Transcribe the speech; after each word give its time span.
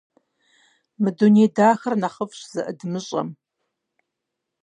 Мы 1.01 1.09
дуней 1.17 1.49
дахэр 1.55 1.93
нэхъыфӀщ 2.01 2.39
зэӀыдмыщӀэм. 2.51 3.29